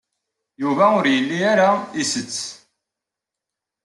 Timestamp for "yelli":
1.13-1.39